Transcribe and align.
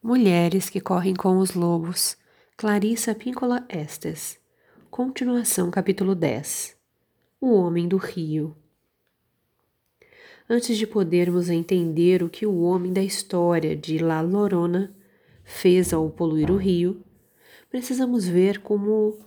Mulheres 0.00 0.70
que 0.70 0.80
correm 0.80 1.12
com 1.12 1.38
os 1.38 1.54
lobos. 1.54 2.16
Clarissa 2.56 3.16
Píncola 3.16 3.66
Estes. 3.68 4.38
Continuação, 4.88 5.72
capítulo 5.72 6.14
10. 6.14 6.76
O 7.40 7.52
homem 7.54 7.88
do 7.88 7.96
rio. 7.96 8.56
Antes 10.48 10.78
de 10.78 10.86
podermos 10.86 11.50
entender 11.50 12.22
o 12.22 12.28
que 12.28 12.46
o 12.46 12.60
homem 12.60 12.92
da 12.92 13.02
história 13.02 13.74
de 13.74 13.98
La 13.98 14.20
Lorona 14.20 14.94
fez 15.42 15.92
ao 15.92 16.08
poluir 16.08 16.48
o 16.52 16.56
rio, 16.56 17.02
precisamos 17.68 18.24
ver 18.24 18.60
como 18.60 19.18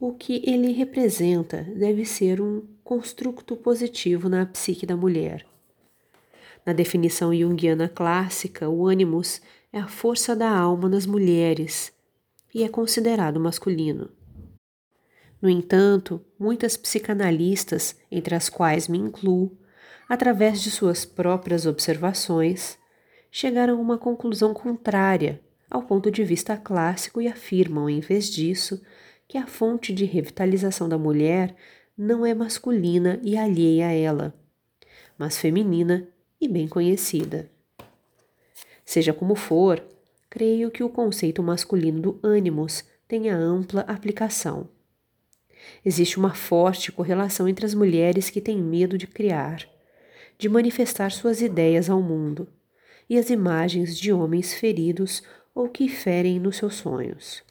o 0.00 0.14
que 0.14 0.42
ele 0.46 0.72
representa 0.72 1.62
deve 1.76 2.06
ser 2.06 2.40
um 2.40 2.62
construto 2.82 3.54
positivo 3.54 4.30
na 4.30 4.46
psique 4.46 4.86
da 4.86 4.96
mulher. 4.96 5.44
Na 6.64 6.72
definição 6.72 7.34
junguiana 7.34 7.86
clássica, 7.86 8.66
o 8.66 8.86
ânimos 8.86 9.42
é 9.72 9.78
a 9.78 9.86
força 9.86 10.34
da 10.34 10.50
alma 10.50 10.88
nas 10.88 11.06
mulheres 11.06 11.92
e 12.54 12.64
é 12.64 12.68
considerado 12.68 13.38
masculino. 13.38 14.10
No 15.40 15.48
entanto, 15.48 16.20
muitas 16.38 16.76
psicanalistas, 16.76 17.96
entre 18.10 18.34
as 18.34 18.48
quais 18.48 18.88
me 18.88 18.98
incluo, 18.98 19.56
através 20.08 20.60
de 20.60 20.70
suas 20.70 21.04
próprias 21.04 21.66
observações, 21.66 22.76
chegaram 23.30 23.78
a 23.78 23.80
uma 23.80 23.96
conclusão 23.96 24.52
contrária 24.52 25.40
ao 25.70 25.82
ponto 25.82 26.10
de 26.10 26.24
vista 26.24 26.56
clássico 26.56 27.22
e 27.22 27.28
afirmam, 27.28 27.88
em 27.88 28.00
vez 28.00 28.28
disso, 28.28 28.82
que 29.28 29.38
a 29.38 29.46
fonte 29.46 29.92
de 29.92 30.04
revitalização 30.04 30.88
da 30.88 30.98
mulher 30.98 31.54
não 31.96 32.26
é 32.26 32.34
masculina 32.34 33.20
e 33.22 33.36
alheia 33.36 33.86
a 33.86 33.92
ela, 33.92 34.34
mas 35.16 35.38
feminina 35.38 36.08
e 36.40 36.48
bem 36.48 36.66
conhecida. 36.66 37.48
Seja 38.90 39.12
como 39.12 39.36
for, 39.36 39.80
creio 40.28 40.68
que 40.68 40.82
o 40.82 40.88
conceito 40.88 41.44
masculino 41.44 42.00
do 42.00 42.20
ânimos 42.24 42.82
tenha 43.06 43.36
ampla 43.36 43.82
aplicação. 43.82 44.68
Existe 45.84 46.18
uma 46.18 46.34
forte 46.34 46.90
correlação 46.90 47.46
entre 47.46 47.64
as 47.64 47.72
mulheres 47.72 48.30
que 48.30 48.40
têm 48.40 48.60
medo 48.60 48.98
de 48.98 49.06
criar, 49.06 49.64
de 50.36 50.48
manifestar 50.48 51.12
suas 51.12 51.40
ideias 51.40 51.88
ao 51.88 52.02
mundo, 52.02 52.48
e 53.08 53.16
as 53.16 53.30
imagens 53.30 53.96
de 53.96 54.12
homens 54.12 54.54
feridos 54.54 55.22
ou 55.54 55.68
que 55.68 55.88
ferem 55.88 56.40
nos 56.40 56.56
seus 56.56 56.74
sonhos. 56.74 57.44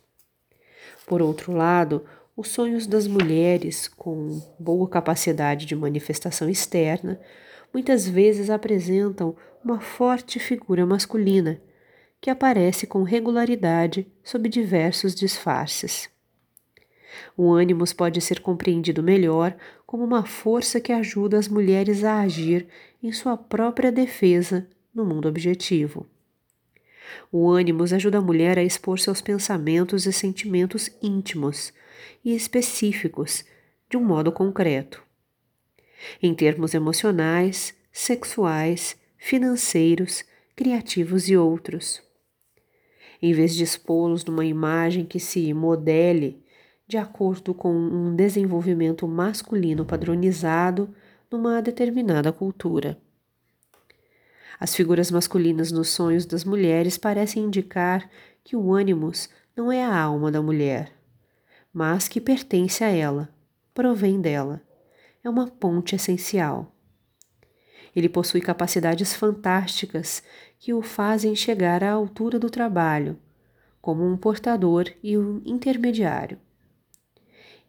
Por 1.08 1.22
outro 1.22 1.54
lado, 1.54 2.04
os 2.36 2.50
sonhos 2.50 2.86
das 2.86 3.08
mulheres 3.08 3.88
com 3.88 4.42
boa 4.60 4.90
capacidade 4.90 5.66
de 5.66 5.74
manifestação 5.74 6.50
externa 6.50 7.18
muitas 7.74 8.08
vezes 8.08 8.50
apresentam 8.50 9.36
uma 9.64 9.80
forte 9.80 10.40
figura 10.40 10.86
masculina 10.86 11.62
que 12.22 12.30
aparece 12.30 12.86
com 12.86 13.04
regularidade 13.04 14.08
sob 14.24 14.50
diversos 14.50 15.16
disfarces. 15.16 16.10
O 17.36 17.52
ânimos 17.52 17.94
pode 17.94 18.22
ser 18.22 18.40
compreendido 18.40 19.02
melhor 19.02 19.56
como 19.86 20.04
uma 20.04 20.26
força 20.26 20.80
que 20.80 20.92
ajuda 20.92 21.38
as 21.38 21.48
mulheres 21.48 22.04
a 22.04 22.20
agir 22.20 22.68
em 23.02 23.12
sua 23.12 23.38
própria 23.38 23.92
defesa 23.92 24.68
no 24.94 25.06
mundo 25.06 25.28
objetivo. 25.28 26.06
O 27.32 27.50
ânimos 27.50 27.92
ajuda 27.94 28.20
a 28.20 28.22
mulher 28.22 28.60
a 28.60 28.64
expor 28.64 29.00
seus 29.00 29.22
pensamentos 29.22 30.06
e 30.06 30.14
sentimentos 30.14 30.90
íntimos 31.02 31.74
e 32.24 32.36
específicos 32.36 33.44
de 33.90 33.98
um 33.98 34.04
modo 34.04 34.32
concreto. 34.32 35.09
Em 36.22 36.34
termos 36.34 36.74
emocionais, 36.74 37.74
sexuais, 37.92 38.98
financeiros, 39.18 40.24
criativos 40.56 41.30
e 41.30 41.36
outros. 41.36 42.02
Em 43.22 43.34
vez 43.34 43.56
de 43.56 43.64
expô-los 43.64 44.24
numa 44.24 44.46
imagem 44.46 45.06
que 45.06 45.20
se 45.20 45.54
modele 45.54 46.44
de 46.88 46.98
acordo 46.98 47.54
com 47.54 47.72
um 47.72 48.16
desenvolvimento 48.16 49.08
masculino 49.08 49.86
padronizado 49.86 50.94
numa 51.30 51.62
determinada 51.62 52.32
cultura. 52.32 52.98
As 54.60 54.76
figuras 54.76 55.12
masculinas 55.12 55.72
nos 55.72 55.90
sonhos 55.90 56.26
das 56.26 56.44
mulheres 56.44 56.98
parecem 56.98 57.44
indicar 57.44 58.10
que 58.44 58.56
o 58.56 58.74
ânimos 58.74 59.30
não 59.56 59.72
é 59.72 59.84
a 59.84 59.96
alma 59.96 60.32
da 60.32 60.42
mulher, 60.42 60.92
mas 61.72 62.08
que 62.08 62.20
pertence 62.20 62.84
a 62.84 62.90
ela, 62.90 63.30
provém 63.74 64.20
dela, 64.20 64.62
é 65.24 65.30
uma 65.30 65.48
ponte 65.48 65.96
essencial. 65.96 66.74
Ele 67.96 68.08
possui 68.08 68.42
capacidades 68.42 69.14
fantásticas 69.14 70.24
que 70.60 70.74
o 70.74 70.82
fazem 70.82 71.36
chegar 71.36 71.84
à 71.84 71.92
altura 71.92 72.38
do 72.38 72.50
trabalho, 72.50 73.18
como 73.82 74.06
um 74.06 74.16
portador 74.16 74.86
e 75.02 75.18
um 75.18 75.42
intermediário. 75.46 76.40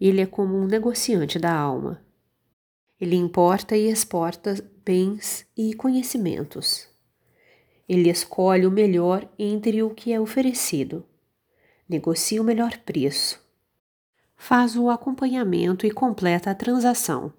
Ele 0.01 0.21
é 0.21 0.27
como 0.27 0.57
um 0.57 0.67
negociante 0.67 1.39
da 1.39 1.55
alma. 1.55 2.03
Ele 3.01 3.17
importa 3.17 3.77
e 3.77 3.91
exporta 3.91 4.55
bens 4.85 5.47
e 5.57 5.75
conhecimentos. 5.75 6.89
Ele 7.89 8.09
escolhe 8.09 8.67
o 8.67 8.71
melhor 8.71 9.29
entre 9.39 9.83
o 9.83 9.91
que 9.91 10.13
é 10.13 10.21
oferecido, 10.21 11.05
negocia 11.89 12.41
o 12.41 12.45
melhor 12.45 12.79
preço, 12.79 13.43
faz 14.37 14.77
o 14.77 14.89
acompanhamento 14.89 15.87
e 15.87 15.91
completa 15.91 16.51
a 16.51 16.55
transação. 16.55 17.33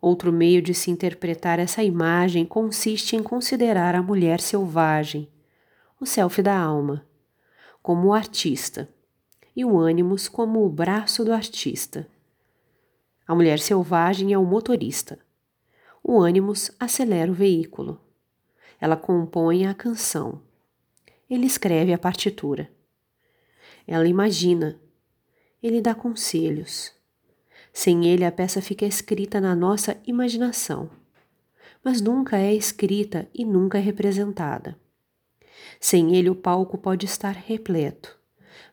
Outro 0.00 0.32
meio 0.32 0.62
de 0.62 0.72
se 0.72 0.90
interpretar 0.90 1.58
essa 1.58 1.82
imagem 1.82 2.46
consiste 2.46 3.16
em 3.16 3.22
considerar 3.22 3.94
a 3.94 4.02
mulher 4.02 4.40
selvagem, 4.40 5.28
o 6.00 6.06
self 6.06 6.40
da 6.42 6.58
alma, 6.58 7.04
como 7.82 8.08
o 8.08 8.12
artista, 8.14 8.88
e 9.54 9.64
o 9.64 9.78
ânimos 9.78 10.26
como 10.26 10.64
o 10.64 10.70
braço 10.70 11.24
do 11.24 11.32
artista. 11.32 12.08
A 13.26 13.34
mulher 13.34 13.58
selvagem 13.58 14.32
é 14.32 14.38
o 14.38 14.44
motorista. 14.44 15.18
O 16.02 16.18
ânimos 16.18 16.70
acelera 16.80 17.30
o 17.30 17.34
veículo. 17.34 18.00
Ela 18.80 18.96
compõe 18.96 19.66
a 19.66 19.74
canção. 19.74 20.40
Ele 21.28 21.46
escreve 21.46 21.92
a 21.92 21.98
partitura. 21.98 22.70
Ela 23.86 24.08
imagina. 24.08 24.80
Ele 25.62 25.80
dá 25.80 25.94
conselhos. 25.94 26.92
Sem 27.72 28.06
ele, 28.06 28.24
a 28.24 28.32
peça 28.32 28.60
fica 28.60 28.84
escrita 28.84 29.40
na 29.40 29.54
nossa 29.54 29.96
imaginação, 30.06 30.90
mas 31.84 32.00
nunca 32.00 32.36
é 32.38 32.54
escrita 32.54 33.28
e 33.34 33.44
nunca 33.44 33.78
é 33.78 33.80
representada. 33.80 34.76
Sem 35.78 36.16
ele, 36.16 36.30
o 36.30 36.34
palco 36.34 36.76
pode 36.76 37.06
estar 37.06 37.32
repleto, 37.32 38.18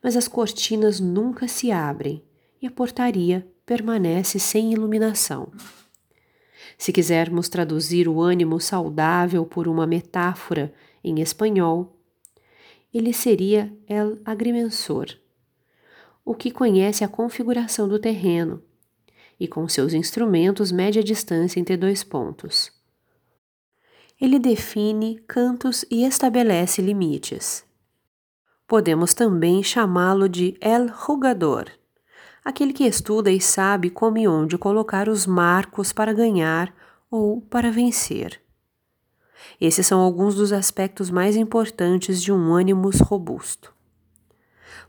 mas 0.04 0.16
as 0.16 0.28
cortinas 0.28 1.00
nunca 1.00 1.48
se 1.48 1.72
abrem 1.72 2.24
e 2.62 2.68
a 2.68 2.72
portaria 2.72 3.48
permanece 3.66 4.40
sem 4.40 4.74
iluminação. 4.74 5.52
Se 6.78 6.92
quisermos 6.92 7.50
traduzir 7.50 8.08
o 8.08 8.22
ânimo 8.22 8.60
saudável 8.60 9.46
por 9.46 9.68
uma 9.68 9.88
metáfora 9.88 10.74
em 11.04 11.20
espanhol, 11.22 11.98
ele 12.94 13.14
seria 13.14 13.74
el 13.88 14.20
agrimensor, 14.24 15.08
o 16.24 16.34
que 16.34 16.52
conhece 16.52 17.04
a 17.04 17.08
configuração 17.08 17.88
do 17.88 18.00
terreno, 18.00 18.62
e 19.40 19.48
com 19.48 19.68
seus 19.68 19.94
instrumentos 19.94 20.72
mede 20.72 21.00
a 21.00 21.04
distância 21.04 21.60
entre 21.60 21.78
dois 21.78 22.04
pontos. 22.04 22.72
Ele 24.20 24.40
define 24.40 25.20
cantos 25.28 25.86
e 25.92 26.04
estabelece 26.04 26.82
limites. 26.82 27.64
Podemos 28.68 29.14
também 29.14 29.62
chamá-lo 29.62 30.28
de 30.28 30.58
El 30.60 30.88
Jugador, 30.88 31.72
aquele 32.44 32.74
que 32.74 32.86
estuda 32.86 33.30
e 33.30 33.40
sabe 33.40 33.90
como 33.90 34.18
e 34.18 34.28
onde 34.28 34.58
colocar 34.58 35.08
os 35.08 35.28
marcos 35.28 35.94
para 35.94 36.14
ganhar 36.14 36.74
ou 37.10 37.42
para 37.42 37.72
vencer. 37.72 38.42
Esses 39.62 39.86
são 39.86 40.00
alguns 40.00 40.36
dos 40.36 40.52
aspectos 40.52 41.10
mais 41.10 41.36
importantes 41.36 42.22
de 42.22 42.32
um 42.32 42.54
ânimos 42.54 43.00
robusto. 43.00 43.74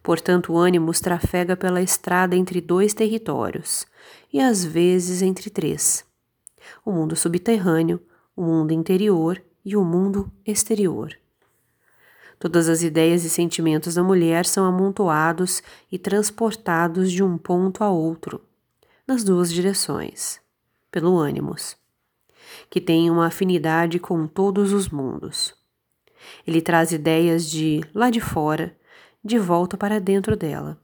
Portanto, 0.03 0.53
o 0.53 0.59
ânimos 0.59 1.01
trafega 1.01 1.57
pela 1.57 1.83
estrada 1.83 2.37
entre 2.37 2.61
dois 2.61 2.95
territórios, 2.95 3.87
e 4.33 4.41
às 4.41 4.65
vezes 4.65 5.23
entre 5.23 5.51
três: 5.51 6.05
o 6.85 6.93
mundo 6.93 7.17
subterrâneo, 7.17 8.01
o 8.37 8.43
mundo 8.43 8.73
interior 8.73 9.43
e 9.65 9.77
o 9.77 9.85
mundo 9.85 10.31
exterior. 10.47 11.17
Todas 12.39 12.69
as 12.69 12.83
ideias 12.83 13.25
e 13.25 13.31
sentimentos 13.31 13.95
da 13.95 14.03
mulher 14.03 14.47
são 14.47 14.65
amontoados 14.65 15.61
e 15.91 15.99
transportados 15.99 17.11
de 17.11 17.23
um 17.23 17.37
ponto 17.37 17.83
a 17.83 17.91
outro, 17.91 18.41
nas 19.07 19.25
duas 19.25 19.53
direções, 19.53 20.41
pelo 20.91 21.19
ânimos, 21.19 21.77
que 22.71 22.81
tem 22.81 23.11
uma 23.11 23.27
afinidade 23.27 23.99
com 23.99 24.27
todos 24.27 24.73
os 24.73 24.89
mundos. 24.89 25.55
Ele 26.47 26.63
traz 26.63 26.93
ideias 26.93 27.49
de 27.51 27.81
lá 27.93 28.09
de 28.09 28.21
fora 28.21 28.77
de 29.25 29.39
volta 29.39 29.77
para 29.77 30.01
dentro 30.01 30.37
dela 30.37 30.81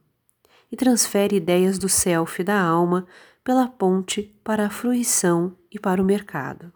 e 0.71 0.77
transfere 0.77 1.37
ideias 1.37 1.79
do 1.79 1.89
self 1.89 2.43
da 2.43 2.61
alma 2.61 3.07
pela 3.45 3.69
ponte 3.69 4.35
para 4.43 4.67
a 4.67 4.71
fruição 4.71 5.55
e 5.71 5.79
para 5.79 6.01
o 6.01 6.05
mercado. 6.05 6.73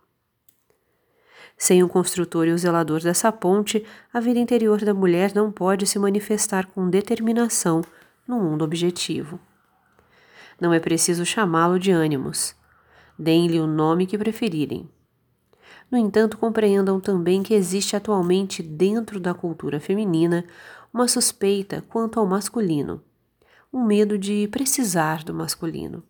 Sem 1.56 1.82
o 1.82 1.88
construtor 1.88 2.46
e 2.46 2.52
o 2.52 2.58
zelador 2.58 3.00
dessa 3.00 3.32
ponte, 3.32 3.84
a 4.12 4.20
vida 4.20 4.38
interior 4.38 4.84
da 4.84 4.92
mulher 4.92 5.34
não 5.34 5.50
pode 5.50 5.86
se 5.86 5.98
manifestar 5.98 6.66
com 6.66 6.88
determinação 6.90 7.82
no 8.26 8.38
mundo 8.38 8.64
objetivo. 8.64 9.40
Não 10.60 10.72
é 10.72 10.78
preciso 10.78 11.24
chamá-lo 11.24 11.78
de 11.78 11.90
ânimos. 11.90 12.54
Deem-lhe 13.18 13.58
o 13.58 13.66
nome 13.66 14.06
que 14.06 14.18
preferirem. 14.18 14.88
No 15.90 15.96
entanto, 15.96 16.36
compreendam 16.36 17.00
também 17.00 17.42
que 17.42 17.54
existe 17.54 17.96
atualmente 17.96 18.62
dentro 18.62 19.18
da 19.18 19.32
cultura 19.32 19.80
feminina 19.80 20.44
uma 20.92 21.08
suspeita 21.08 21.82
quanto 21.88 22.20
ao 22.20 22.26
masculino, 22.26 23.02
um 23.72 23.84
medo 23.84 24.18
de 24.18 24.46
precisar 24.48 25.24
do 25.24 25.32
masculino. 25.32 26.04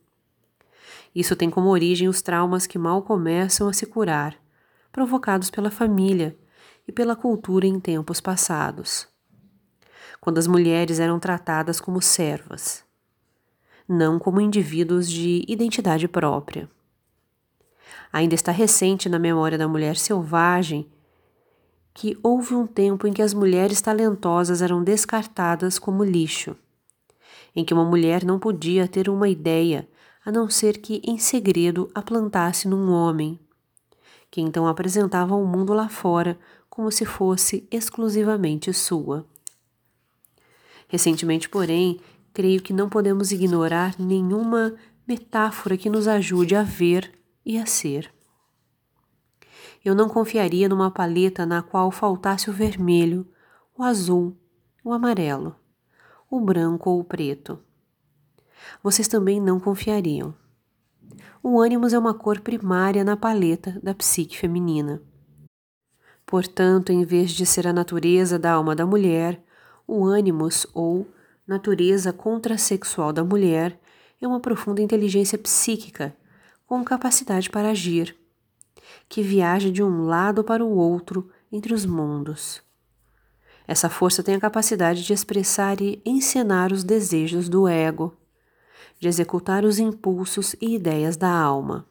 Isso 1.14 1.34
tem 1.34 1.50
como 1.50 1.68
origem 1.68 2.08
os 2.08 2.22
traumas 2.22 2.66
que 2.66 2.78
mal 2.78 3.02
começam 3.02 3.68
a 3.68 3.72
se 3.72 3.86
curar, 3.86 4.36
provocados 4.92 5.50
pela 5.50 5.70
família 5.70 6.36
e 6.86 6.92
pela 6.92 7.14
cultura 7.14 7.66
em 7.66 7.78
tempos 7.78 8.20
passados, 8.20 9.06
quando 10.20 10.38
as 10.38 10.46
mulheres 10.46 10.98
eram 10.98 11.18
tratadas 11.18 11.80
como 11.80 12.00
servas, 12.00 12.84
não 13.88 14.18
como 14.18 14.40
indivíduos 14.40 15.10
de 15.10 15.44
identidade 15.46 16.08
própria. 16.08 16.68
Ainda 18.12 18.34
está 18.34 18.50
recente 18.50 19.08
na 19.08 19.18
memória 19.18 19.58
da 19.58 19.68
mulher 19.68 19.96
selvagem 19.96 20.90
que 21.92 22.16
houve 22.22 22.54
um 22.54 22.66
tempo 22.66 23.06
em 23.06 23.12
que 23.12 23.20
as 23.20 23.34
mulheres 23.34 23.80
talentosas 23.80 24.62
eram 24.62 24.84
descartadas 24.84 25.78
como 25.78 26.04
lixo, 26.04 26.56
em 27.54 27.64
que 27.64 27.74
uma 27.74 27.84
mulher 27.84 28.24
não 28.24 28.38
podia 28.38 28.86
ter 28.86 29.08
uma 29.08 29.28
ideia 29.28 29.88
a 30.28 30.30
não 30.30 30.50
ser 30.50 30.76
que 30.76 31.00
em 31.06 31.16
segredo 31.16 31.90
a 31.94 32.02
plantasse 32.02 32.68
num 32.68 32.92
homem, 32.92 33.40
que 34.30 34.42
então 34.42 34.66
apresentava 34.66 35.32
ao 35.32 35.42
mundo 35.42 35.72
lá 35.72 35.88
fora 35.88 36.38
como 36.68 36.92
se 36.92 37.06
fosse 37.06 37.66
exclusivamente 37.70 38.70
sua. 38.74 39.24
Recentemente, 40.86 41.48
porém, 41.48 41.98
creio 42.34 42.60
que 42.60 42.74
não 42.74 42.90
podemos 42.90 43.32
ignorar 43.32 43.94
nenhuma 43.98 44.74
metáfora 45.06 45.78
que 45.78 45.88
nos 45.88 46.06
ajude 46.06 46.54
a 46.54 46.62
ver 46.62 47.10
e 47.42 47.58
a 47.58 47.64
ser. 47.64 48.12
Eu 49.82 49.94
não 49.94 50.10
confiaria 50.10 50.68
numa 50.68 50.90
paleta 50.90 51.46
na 51.46 51.62
qual 51.62 51.90
faltasse 51.90 52.50
o 52.50 52.52
vermelho, 52.52 53.26
o 53.74 53.82
azul, 53.82 54.36
o 54.84 54.92
amarelo, 54.92 55.56
o 56.30 56.38
branco 56.38 56.90
ou 56.90 57.00
o 57.00 57.04
preto. 57.04 57.58
Vocês 58.82 59.08
também 59.08 59.40
não 59.40 59.58
confiariam. 59.58 60.34
O 61.42 61.60
ânimos 61.60 61.92
é 61.92 61.98
uma 61.98 62.14
cor 62.14 62.40
primária 62.40 63.04
na 63.04 63.16
paleta 63.16 63.78
da 63.82 63.94
psique 63.94 64.36
feminina. 64.36 65.00
Portanto, 66.26 66.90
em 66.90 67.04
vez 67.04 67.30
de 67.30 67.46
ser 67.46 67.66
a 67.66 67.72
natureza 67.72 68.38
da 68.38 68.52
alma 68.52 68.76
da 68.76 68.84
mulher, 68.84 69.42
o 69.86 70.04
ânimos 70.04 70.66
ou 70.74 71.06
natureza 71.46 72.12
contrasexual 72.12 73.12
da 73.12 73.24
mulher 73.24 73.80
é 74.20 74.28
uma 74.28 74.40
profunda 74.40 74.82
inteligência 74.82 75.38
psíquica 75.38 76.14
com 76.66 76.84
capacidade 76.84 77.48
para 77.48 77.70
agir, 77.70 78.14
que 79.08 79.22
viaja 79.22 79.70
de 79.70 79.82
um 79.82 80.04
lado 80.04 80.44
para 80.44 80.62
o 80.62 80.76
outro 80.76 81.30
entre 81.50 81.72
os 81.72 81.86
mundos. 81.86 82.60
Essa 83.66 83.88
força 83.88 84.22
tem 84.22 84.34
a 84.34 84.40
capacidade 84.40 85.02
de 85.02 85.14
expressar 85.14 85.80
e 85.80 86.02
encenar 86.04 86.72
os 86.72 86.84
desejos 86.84 87.48
do 87.48 87.66
ego, 87.66 88.17
de 88.98 89.08
executar 89.08 89.64
os 89.64 89.78
impulsos 89.78 90.54
e 90.60 90.74
ideias 90.74 91.16
da 91.16 91.30
alma, 91.30 91.86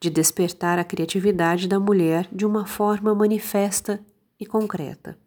de 0.00 0.10
despertar 0.10 0.78
a 0.78 0.84
criatividade 0.84 1.68
da 1.68 1.78
mulher 1.78 2.28
de 2.32 2.46
uma 2.46 2.66
forma 2.66 3.14
manifesta 3.14 4.00
e 4.38 4.46
concreta. 4.46 5.18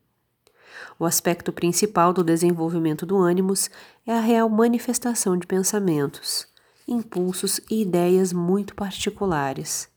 O 0.98 1.06
aspecto 1.06 1.52
principal 1.52 2.14
do 2.14 2.24
desenvolvimento 2.24 3.06
do 3.06 3.18
ânimos 3.18 3.70
é 4.06 4.14
a 4.14 4.20
real 4.20 4.50
manifestação 4.50 5.38
de 5.38 5.48
pensamentos, 5.48 6.48
impulsos 6.88 7.60
e 7.70 7.82
ideias 7.82 8.34
muito 8.34 8.76
particulares. 8.76 9.90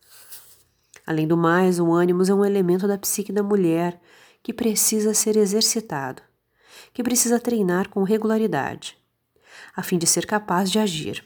Além 1.06 1.26
do 1.26 1.36
mais, 1.36 1.80
o 1.80 1.92
ânimos 1.92 2.28
é 2.28 2.34
um 2.34 2.44
elemento 2.44 2.86
da 2.86 2.96
psique 2.96 3.32
da 3.32 3.42
mulher 3.42 4.00
que 4.42 4.52
precisa 4.52 5.14
ser 5.14 5.36
exercitado, 5.36 6.22
que 6.92 7.02
precisa 7.02 7.40
treinar 7.40 7.88
com 7.88 8.02
regularidade, 8.02 8.96
a 9.74 9.82
fim 9.82 9.98
de 9.98 10.06
ser 10.06 10.26
capaz 10.26 10.70
de 10.70 10.78
agir. 10.78 11.24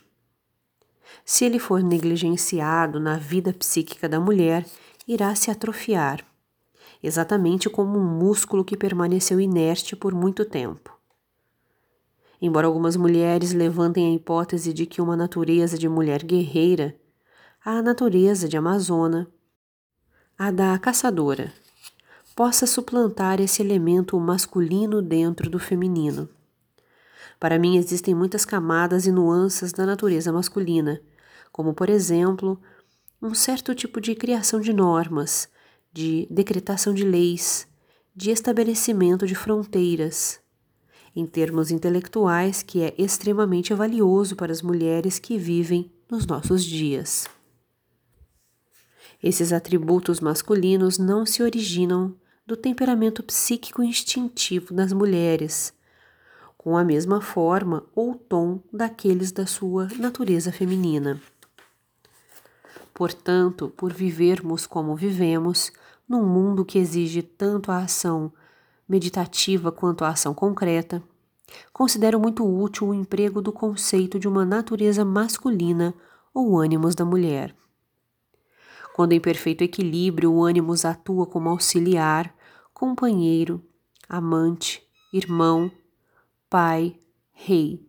Se 1.25 1.45
ele 1.45 1.59
for 1.59 1.83
negligenciado 1.83 3.01
na 3.01 3.17
vida 3.17 3.53
psíquica 3.53 4.09
da 4.09 4.21
mulher, 4.21 4.65
irá 5.07 5.35
se 5.35 5.51
atrofiar, 5.51 6.25
exatamente 7.03 7.69
como 7.69 7.99
um 7.99 8.05
músculo 8.05 8.65
que 8.65 8.77
permaneceu 8.77 9.41
inerte 9.41 9.97
por 9.97 10.15
muito 10.15 10.45
tempo. 10.45 10.97
Embora 12.41 12.67
algumas 12.67 12.97
mulheres 12.97 13.53
levantem 13.53 14.13
a 14.13 14.15
hipótese 14.15 14.73
de 14.73 14.85
que 14.85 15.01
uma 15.01 15.17
natureza 15.17 15.79
de 15.79 15.89
mulher 15.89 16.23
guerreira, 16.23 16.95
a 17.65 17.81
natureza 17.81 18.49
de 18.49 18.57
amazona, 18.57 19.27
a 20.39 20.51
da 20.51 20.79
caçadora, 20.79 21.53
possa 22.37 22.67
suplantar 22.67 23.41
esse 23.41 23.63
elemento 23.63 24.21
masculino 24.21 25.01
dentro 25.01 25.49
do 25.49 25.59
feminino. 25.59 26.29
Para 27.39 27.59
mim, 27.59 27.77
existem 27.77 28.15
muitas 28.15 28.45
camadas 28.45 29.07
e 29.07 29.13
nuances 29.13 29.73
da 29.73 29.85
natureza 29.85 30.33
masculina, 30.33 31.01
como, 31.53 31.75
por 31.75 31.91
exemplo, 31.91 32.61
um 33.21 33.35
certo 33.35 33.75
tipo 33.75 34.01
de 34.01 34.15
criação 34.15 34.61
de 34.61 34.73
normas, 34.73 35.49
de 35.93 36.27
decretação 36.31 36.93
de 36.93 37.05
leis, 37.05 37.67
de 38.15 38.31
estabelecimento 38.31 39.27
de 39.27 39.35
fronteiras, 39.35 40.41
em 41.15 41.27
termos 41.27 41.71
intelectuais, 41.71 42.63
que 42.63 42.83
é 42.83 42.95
extremamente 42.99 43.73
valioso 43.75 44.37
para 44.37 44.53
as 44.53 44.63
mulheres 44.63 45.19
que 45.19 45.39
vivem 45.39 45.91
nos 46.11 46.27
nossos 46.27 46.65
dias. 46.65 47.27
Esses 49.23 49.53
atributos 49.53 50.21
masculinos 50.21 50.99
não 50.99 51.25
se 51.25 51.43
originam 51.43 52.15
do 52.47 52.57
temperamento 52.57 53.23
psíquico 53.23 53.83
instintivo 53.83 54.73
das 54.73 54.93
mulheres, 54.93 55.73
com 56.67 56.77
a 56.77 56.83
mesma 56.83 57.21
forma 57.21 57.85
ou 57.95 58.17
tom 58.17 58.59
daqueles 58.73 59.31
da 59.31 59.47
sua 59.47 59.87
natureza 60.01 60.51
feminina. 60.51 61.23
Portanto, 62.93 63.73
por 63.77 63.93
vivermos 63.93 64.67
como 64.67 64.97
vivemos, 64.97 65.71
num 66.09 66.27
mundo 66.27 66.65
que 66.65 66.77
exige 66.77 67.23
tanto 67.23 67.71
a 67.71 67.79
ação 67.79 68.33
meditativa 68.89 69.71
quanto 69.71 70.05
a 70.05 70.09
ação 70.09 70.35
concreta, 70.35 71.01
considero 71.73 72.19
muito 72.19 72.45
útil 72.45 72.89
o 72.89 72.95
emprego 72.95 73.41
do 73.41 73.53
conceito 73.53 74.19
de 74.19 74.27
uma 74.27 74.45
natureza 74.45 75.05
masculina 75.05 75.95
ou 76.35 76.59
ânimos 76.59 76.97
da 76.97 77.05
mulher. 77.05 77.55
Quando 78.93 79.13
em 79.13 79.21
perfeito 79.21 79.63
equilíbrio, 79.63 80.33
o 80.33 80.43
ânimos 80.43 80.85
atua 80.85 81.27
como 81.27 81.49
auxiliar, 81.49 82.35
companheiro, 82.75 83.63
amante, 84.09 84.83
irmão, 85.13 85.71
pai, 86.49 86.99
rei. 87.33 87.85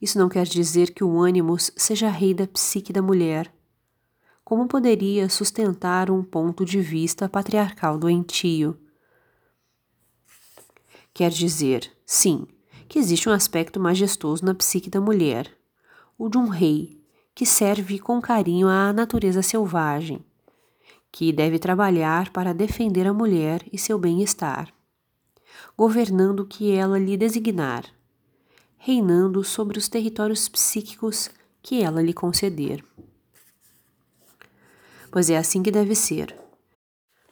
Isso 0.00 0.18
não 0.18 0.28
quer 0.28 0.44
dizer 0.44 0.92
que 0.92 1.02
o 1.02 1.20
ânimos 1.20 1.70
seja 1.76 2.08
rei 2.08 2.34
da 2.34 2.46
psique 2.46 2.92
da 2.92 3.02
mulher. 3.02 3.52
Como 4.44 4.68
poderia 4.68 5.28
sustentar 5.28 6.10
um 6.10 6.22
ponto 6.22 6.64
de 6.64 6.80
vista 6.80 7.28
patriarcal 7.28 7.98
doentio? 7.98 8.78
Quer 11.12 11.30
dizer, 11.30 11.90
sim, 12.06 12.46
que 12.88 12.98
existe 12.98 13.28
um 13.28 13.32
aspecto 13.32 13.80
majestoso 13.80 14.44
na 14.44 14.54
psique 14.54 14.88
da 14.88 15.00
mulher, 15.00 15.52
o 16.16 16.28
de 16.28 16.38
um 16.38 16.48
rei, 16.48 17.02
que 17.34 17.44
serve 17.44 17.98
com 17.98 18.20
carinho 18.20 18.68
à 18.68 18.92
natureza 18.92 19.42
selvagem, 19.42 20.24
que 21.10 21.32
deve 21.32 21.58
trabalhar 21.58 22.30
para 22.30 22.54
defender 22.54 23.06
a 23.06 23.14
mulher 23.14 23.64
e 23.72 23.78
seu 23.78 23.98
bem-estar, 23.98 24.72
governando 25.76 26.40
o 26.40 26.46
que 26.46 26.72
ela 26.72 26.98
lhe 26.98 27.16
designar, 27.16 27.84
reinando 28.76 29.42
sobre 29.44 29.78
os 29.78 29.88
territórios 29.88 30.48
psíquicos 30.48 31.30
que 31.62 31.82
ela 31.82 32.02
lhe 32.02 32.12
conceder. 32.12 32.84
Pois 35.10 35.30
é 35.30 35.36
assim 35.36 35.62
que 35.62 35.70
deve 35.70 35.94
ser. 35.94 36.36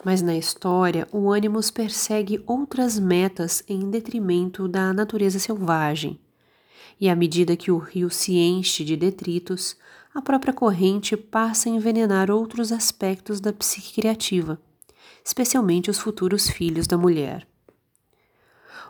Mas 0.05 0.23
na 0.23 0.37
história, 0.37 1.09
o 1.11 1.31
ânimos 1.31 1.71
persegue 1.71 2.43
outras 2.47 2.99
metas 2.99 3.63
em 3.69 3.91
detrimento 3.91 4.69
da 4.69 4.93
natureza 4.93 5.39
selvagem. 5.39 6.21
E 7.01 7.09
à 7.09 7.17
medida 7.17 7.57
que 7.57 7.71
o 7.71 7.79
rio 7.79 8.09
se 8.09 8.37
enche 8.37 8.85
de 8.85 8.97
detritos, 8.97 9.77
a 10.15 10.23
própria 10.23 10.53
corrente 10.53 11.17
passa 11.17 11.69
a 11.69 11.73
envenenar 11.73 12.31
outros 12.31 12.73
aspectos 12.73 13.41
da 13.41 13.53
psique 13.53 14.01
criativa, 14.01 14.59
especialmente 15.25 15.91
os 15.91 15.99
futuros 15.99 16.49
filhos 16.49 16.87
da 16.87 16.97
mulher. 16.97 17.47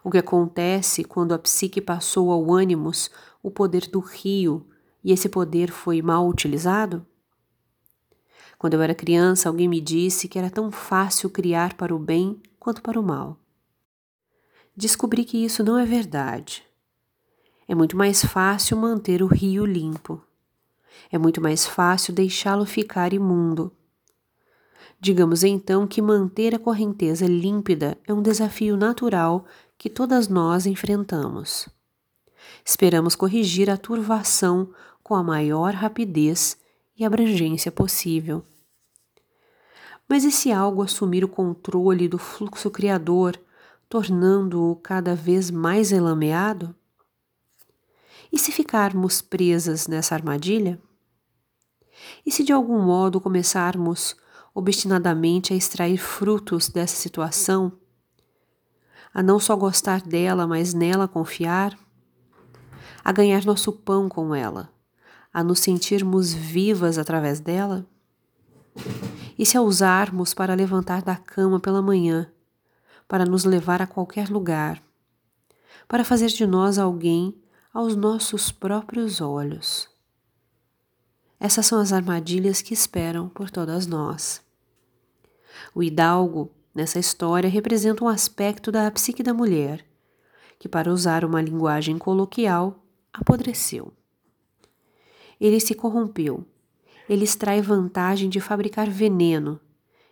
O 0.07 0.11
que 0.11 0.19
acontece 0.19 1.03
quando 1.03 1.35
a 1.35 1.39
psique 1.39 1.81
passou 1.81 2.31
ao 2.31 2.53
ânimos 2.53 3.11
o 3.43 3.51
poder 3.51 3.89
do 3.89 3.99
rio 3.99 4.65
e 5.03 5.11
esse 5.11 5.29
poder 5.29 5.73
foi 5.73 6.01
mal 6.01 6.29
utilizado? 6.29 7.05
Quando 8.57 8.75
eu 8.75 8.83
era 8.83 8.95
criança, 8.95 9.49
alguém 9.49 9.67
me 9.67 9.81
disse 9.81 10.29
que 10.29 10.39
era 10.39 10.49
tão 10.49 10.71
fácil 10.71 11.29
criar 11.29 11.75
para 11.75 11.93
o 11.93 11.99
bem 11.99 12.41
quanto 12.57 12.83
para 12.83 13.01
o 13.01 13.03
mal. 13.03 13.37
Descobri 14.77 15.25
que 15.25 15.45
isso 15.45 15.65
não 15.65 15.77
é 15.77 15.85
verdade. 15.85 16.63
É 17.67 17.75
muito 17.75 17.97
mais 17.97 18.25
fácil 18.25 18.77
manter 18.77 19.25
o 19.25 19.27
rio 19.27 19.67
limpo. 19.67 20.23
É 21.11 21.19
muito 21.19 21.41
mais 21.41 21.67
fácil 21.67 22.15
deixá-lo 22.15 22.65
ficar 22.65 23.13
imundo. 23.13 23.73
Digamos 25.01 25.45
então 25.45 25.85
que 25.85 26.01
manter 26.01 26.55
a 26.55 26.61
correnteza 26.61 27.27
límpida 27.27 27.99
é 28.07 28.15
um 28.15 28.23
desafio 28.23 28.77
natural 28.77 29.45
que 29.79 29.91
todas 29.91 30.29
nós 30.29 30.67
enfrentamos. 30.67 31.69
Esperamos 32.65 33.15
corrigir 33.15 33.71
a 33.71 33.77
turvação 33.77 34.73
com 35.03 35.15
a 35.15 35.23
maior 35.23 35.75
rapidez 35.75 36.57
e 36.97 37.05
abrangência 37.05 37.71
possível. 37.71 38.45
Mas 40.09 40.25
e 40.25 40.31
se 40.31 40.53
algo 40.53 40.83
assumir 40.83 41.25
o 41.25 41.29
controle 41.29 42.09
do 42.09 42.19
fluxo 42.19 42.71
criador, 42.71 43.39
tornando-o 43.89 44.77
cada 44.77 45.15
vez 45.15 45.51
mais 45.51 45.93
elameado? 45.93 46.75
E 48.33 48.39
se 48.39 48.53
ficarmos 48.53 49.21
presas 49.21 49.87
nessa 49.87 50.15
armadilha? 50.15 50.81
E 52.25 52.31
se 52.31 52.45
de 52.45 52.53
algum 52.53 52.81
modo 52.81 53.21
começarmos 53.21 54.17
obstinadamente 54.55 55.53
a 55.53 55.57
extrair 55.57 55.99
frutos 55.99 56.69
dessa 56.69 56.97
situação, 56.97 57.73
a 59.17 59.23
não 59.23 59.41
só 59.41 59.57
gostar 59.57 60.03
dela, 60.03 60.47
mas 60.47 60.75
nela 60.75 61.09
confiar, 61.09 61.75
a 63.03 63.11
ganhar 63.11 63.47
nosso 63.47 63.73
pão 63.73 64.11
com 64.11 64.35
ela, 64.35 64.71
a 65.33 65.43
nos 65.43 65.61
sentirmos 65.61 66.35
vivas 66.35 66.99
através 66.99 67.41
dela? 67.41 67.87
E 69.39 69.47
se 69.47 69.57
a 69.57 69.63
usarmos 69.63 70.35
para 70.35 70.53
levantar 70.53 71.01
da 71.01 71.17
cama 71.17 71.59
pela 71.59 71.81
manhã, 71.81 72.31
para 73.09 73.25
nos 73.25 73.45
levar 73.45 73.81
a 73.81 73.87
qualquer 73.87 74.29
lugar, 74.29 74.83
para 75.89 76.05
fazer 76.05 76.29
de 76.29 76.47
nós 76.47 76.79
alguém 76.79 77.35
aos 77.73 77.97
nossos 77.97 78.53
próprios 78.53 79.23
olhos? 79.23 79.89
Essas 81.41 81.65
são 81.65 81.81
as 81.81 81.91
armadilhas 81.91 82.61
que 82.61 82.75
esperam 82.75 83.31
por 83.31 83.51
todas 83.51 83.87
nós. 83.87 84.43
O 85.75 85.83
hidalgo, 85.83 86.51
nessa 86.77 86.99
história, 86.99 87.49
representa 87.49 88.05
um 88.05 88.09
aspecto 88.09 88.71
da 88.71 88.91
psique 88.91 89.23
da 89.23 89.33
mulher, 89.33 89.83
que, 90.59 90.69
para 90.69 90.93
usar 90.93 91.25
uma 91.25 91.41
linguagem 91.41 91.97
coloquial, 91.97 92.85
apodreceu. 93.11 93.95
Ele 95.41 95.59
se 95.59 95.75
corrompeu. 95.75 96.45
Ele 97.09 97.25
extrai 97.25 97.63
vantagem 97.63 98.29
de 98.29 98.41
fabricar 98.41 98.91
veneno 98.91 99.59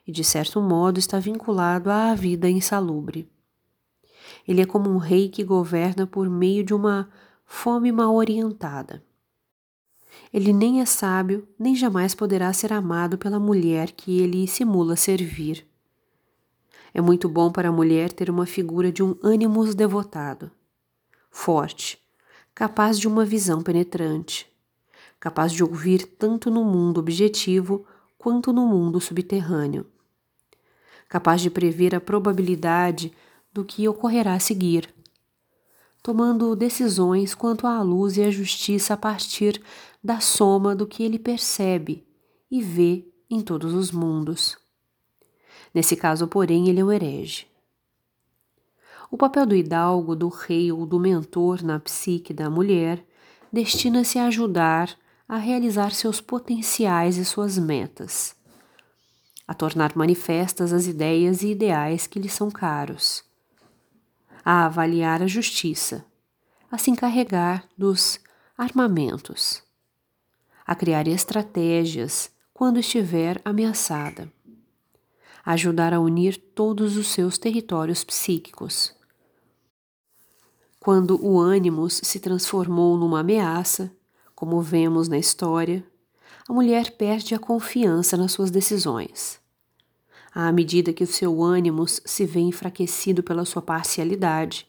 e, 0.06 0.12
de 0.12 0.24
certo 0.24 0.58
modo, 0.60 0.98
está 0.98 1.18
vinculado 1.18 1.90
à 1.90 2.14
vida 2.14 2.48
insalubre. 2.48 3.28
Ele 4.48 4.62
é 4.62 4.66
como 4.66 4.88
um 4.88 4.96
rei 4.96 5.28
que 5.28 5.44
governa 5.44 6.06
por 6.06 6.30
meio 6.30 6.64
de 6.64 6.72
uma 6.72 7.10
fome 7.44 7.92
mal 7.92 8.14
orientada. 8.14 9.04
Ele 10.32 10.52
nem 10.52 10.80
é 10.80 10.86
sábio, 10.86 11.46
nem 11.58 11.76
jamais 11.76 12.14
poderá 12.14 12.50
ser 12.52 12.72
amado 12.72 13.18
pela 13.18 13.38
mulher 13.38 13.90
que 13.90 14.20
ele 14.20 14.46
simula 14.46 14.96
servir. 14.96 15.66
É 16.94 17.00
muito 17.00 17.28
bom 17.28 17.50
para 17.50 17.70
a 17.70 17.72
mulher 17.72 18.12
ter 18.12 18.30
uma 18.30 18.46
figura 18.46 18.92
de 18.92 19.02
um 19.02 19.16
ânimos 19.20 19.74
devotado, 19.74 20.48
forte, 21.28 21.98
capaz 22.54 23.00
de 23.00 23.08
uma 23.08 23.24
visão 23.24 23.60
penetrante, 23.60 24.46
capaz 25.18 25.50
de 25.50 25.64
ouvir 25.64 26.06
tanto 26.06 26.52
no 26.52 26.64
mundo 26.64 27.00
objetivo 27.00 27.84
quanto 28.16 28.52
no 28.52 28.64
mundo 28.64 29.00
subterrâneo, 29.00 29.84
capaz 31.08 31.40
de 31.40 31.50
prever 31.50 31.96
a 31.96 32.00
probabilidade 32.00 33.12
do 33.52 33.64
que 33.64 33.88
ocorrerá 33.88 34.34
a 34.34 34.40
seguir, 34.40 34.88
tomando 36.00 36.54
decisões 36.54 37.34
quanto 37.34 37.66
à 37.66 37.82
luz 37.82 38.16
e 38.16 38.22
à 38.22 38.30
justiça 38.30 38.94
a 38.94 38.96
partir 38.96 39.60
da 40.02 40.20
soma 40.20 40.76
do 40.76 40.86
que 40.86 41.02
ele 41.02 41.18
percebe 41.18 42.06
e 42.48 42.62
vê 42.62 43.04
em 43.28 43.40
todos 43.40 43.74
os 43.74 43.90
mundos. 43.90 44.63
Nesse 45.74 45.96
caso, 45.96 46.28
porém, 46.28 46.68
ele 46.68 46.80
é 46.80 46.84
o 46.84 46.92
herege. 46.92 47.46
O 49.10 49.16
papel 49.16 49.44
do 49.46 49.56
hidalgo, 49.56 50.14
do 50.14 50.28
rei 50.28 50.70
ou 50.70 50.86
do 50.86 50.98
mentor 51.00 51.62
na 51.62 51.78
psique 51.80 52.32
da 52.32 52.48
mulher 52.48 53.04
destina-se 53.52 54.18
a 54.18 54.26
ajudar 54.26 54.96
a 55.28 55.36
realizar 55.38 55.92
seus 55.92 56.20
potenciais 56.20 57.16
e 57.16 57.24
suas 57.24 57.58
metas, 57.58 58.36
a 59.46 59.54
tornar 59.54 59.96
manifestas 59.96 60.72
as 60.72 60.86
ideias 60.86 61.42
e 61.42 61.52
ideais 61.52 62.06
que 62.06 62.18
lhe 62.18 62.28
são 62.28 62.50
caros, 62.50 63.24
a 64.44 64.66
avaliar 64.66 65.22
a 65.22 65.26
justiça, 65.26 66.04
a 66.70 66.76
se 66.76 66.90
encarregar 66.90 67.64
dos 67.76 68.20
armamentos, 68.56 69.62
a 70.66 70.74
criar 70.74 71.06
estratégias 71.08 72.30
quando 72.52 72.78
estiver 72.78 73.40
ameaçada, 73.44 74.30
ajudar 75.44 75.92
a 75.92 76.00
unir 76.00 76.36
todos 76.54 76.96
os 76.96 77.08
seus 77.08 77.36
territórios 77.36 78.02
psíquicos. 78.02 78.94
Quando 80.80 81.22
o 81.24 81.38
ânimos 81.38 82.00
se 82.02 82.20
transformou 82.20 82.96
numa 82.96 83.20
ameaça, 83.20 83.92
como 84.34 84.60
vemos 84.60 85.08
na 85.08 85.18
história, 85.18 85.84
a 86.48 86.52
mulher 86.52 86.92
perde 86.92 87.34
a 87.34 87.38
confiança 87.38 88.16
nas 88.16 88.32
suas 88.32 88.50
decisões. 88.50 89.40
À 90.34 90.50
medida 90.52 90.92
que 90.92 91.04
o 91.04 91.06
seu 91.06 91.42
ânimo 91.42 91.86
se 91.86 92.26
vê 92.26 92.40
enfraquecido 92.40 93.22
pela 93.22 93.44
sua 93.44 93.62
parcialidade, 93.62 94.66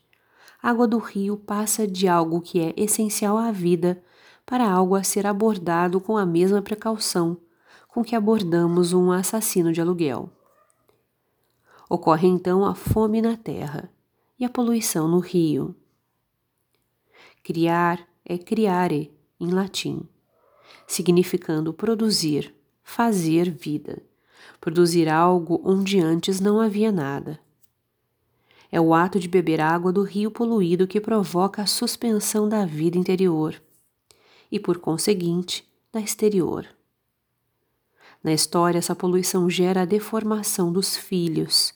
a 0.62 0.70
água 0.70 0.88
do 0.88 0.98
rio 0.98 1.38
passa 1.38 1.88
de 1.88 2.08
algo 2.08 2.40
que 2.42 2.60
é 2.60 2.74
essencial 2.78 3.38
à 3.38 3.52
vida 3.52 4.02
para 4.46 4.70
algo 4.70 4.96
a 4.96 5.04
ser 5.04 5.26
abordado 5.26 6.00
com 6.00 6.18
a 6.18 6.26
mesma 6.26 6.62
precaução 6.62 7.38
com 7.96 8.04
que 8.04 8.14
abordamos 8.14 8.92
um 8.92 9.10
assassino 9.10 9.72
de 9.72 9.80
aluguel. 9.80 10.30
Ocorre 11.90 12.28
então 12.28 12.66
a 12.66 12.74
fome 12.74 13.22
na 13.22 13.38
terra 13.38 13.92
e 14.40 14.46
a 14.46 14.50
poluição 14.50 15.08
no 15.08 15.20
rio. 15.20 15.76
Criar 17.44 18.08
é 18.26 18.38
criare 18.38 19.14
em 19.40 19.52
latim, 19.52 20.02
significando 20.88 21.72
produzir, 21.74 22.54
fazer 22.84 23.52
vida, 23.52 24.02
produzir 24.60 25.08
algo 25.08 25.62
onde 25.64 26.00
antes 26.00 26.40
não 26.40 26.60
havia 26.60 26.92
nada. 26.92 27.40
É 28.72 28.82
o 28.82 28.94
ato 28.94 29.20
de 29.20 29.28
beber 29.28 29.62
água 29.62 29.94
do 29.94 30.02
rio 30.02 30.32
poluído 30.32 30.88
que 30.88 31.00
provoca 31.00 31.62
a 31.62 31.68
suspensão 31.68 32.50
da 32.50 32.66
vida 32.66 32.98
interior 32.98 33.62
e, 34.52 34.60
por 34.60 34.80
conseguinte, 34.80 35.64
da 35.94 36.02
exterior. 36.02 36.75
Na 38.26 38.34
história, 38.34 38.80
essa 38.80 38.96
poluição 38.96 39.48
gera 39.48 39.84
a 39.84 39.86
deformação 39.86 40.74
dos 40.74 40.98
filhos, 40.98 41.76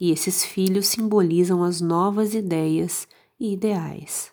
e 0.00 0.10
esses 0.10 0.44
filhos 0.44 0.88
simbolizam 0.88 1.62
as 1.62 1.80
novas 1.80 2.34
ideias 2.34 3.06
e 3.38 3.52
ideais. 3.52 4.32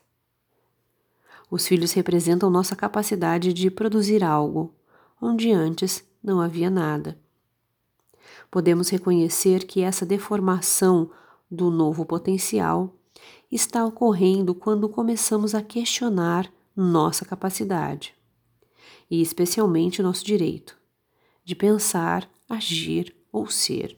Os 1.51 1.67
filhos 1.67 1.91
representam 1.91 2.49
nossa 2.49 2.75
capacidade 2.75 3.53
de 3.53 3.69
produzir 3.69 4.23
algo, 4.23 4.73
onde 5.21 5.51
antes 5.51 6.03
não 6.23 6.41
havia 6.41 6.71
nada. 6.71 7.15
Podemos 8.49 8.89
reconhecer 8.89 9.65
que 9.65 9.81
essa 9.81 10.03
deformação 10.03 11.11
do 11.49 11.69
novo 11.69 12.07
potencial 12.07 12.91
está 13.51 13.85
ocorrendo 13.85 14.55
quando 14.55 14.89
começamos 14.89 15.53
a 15.53 15.61
questionar 15.61 16.51
nossa 16.75 17.23
capacidade 17.23 18.15
e, 19.11 19.21
especialmente, 19.21 20.01
nosso 20.01 20.25
direito 20.25 20.83
de 21.45 21.55
pensar, 21.55 22.27
agir 22.49 23.15
ou 23.31 23.47
ser. 23.47 23.97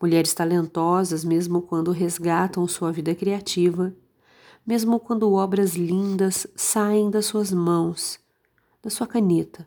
Mulheres 0.00 0.34
talentosas, 0.34 1.24
mesmo 1.24 1.62
quando 1.62 1.92
resgatam 1.92 2.66
sua 2.66 2.90
vida 2.90 3.14
criativa, 3.14 3.94
mesmo 4.66 4.98
quando 4.98 5.32
obras 5.32 5.74
lindas 5.74 6.46
saem 6.56 7.10
das 7.10 7.26
suas 7.26 7.52
mãos, 7.52 8.18
da 8.82 8.90
sua 8.90 9.06
caneta, 9.06 9.66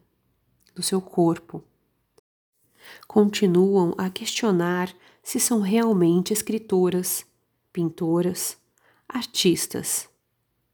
do 0.75 0.83
seu 0.83 0.99
corpo. 0.99 1.63
Continuam 3.07 3.93
a 3.97 4.09
questionar 4.09 4.93
se 5.23 5.39
são 5.39 5.61
realmente 5.61 6.33
escritoras, 6.33 7.25
pintoras, 7.71 8.57
artistas, 9.07 10.09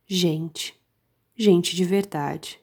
gente, 0.05 0.79
gente 1.36 1.75
de 1.75 1.86
verdade. 1.86 2.60